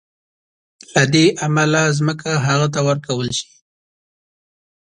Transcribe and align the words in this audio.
له 0.93 1.03
دې 1.13 1.25
امله 1.45 1.81
ځمکه 1.97 2.31
هغه 2.47 2.67
ته 2.73 2.79
ورکول 2.87 3.29
شي. 3.37 3.49